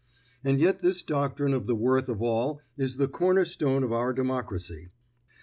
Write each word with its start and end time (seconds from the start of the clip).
And 0.43 0.59
yet 0.59 0.79
this 0.79 1.03
doctrine 1.03 1.53
of 1.53 1.67
the 1.67 1.75
worth 1.75 2.09
of 2.09 2.23
all 2.23 2.59
is 2.75 2.97
the 2.97 3.07
cornerstone 3.07 3.83
of 3.83 3.91
our 3.93 4.13
democracy. 4.13 4.89